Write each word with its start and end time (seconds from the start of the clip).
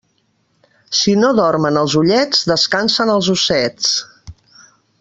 Si 0.99 1.13
no 1.23 1.29
dormen 1.39 1.77
els 1.81 1.95
ullets, 2.01 2.41
descansen 2.53 3.13
els 3.17 3.29
ossets. 3.35 3.93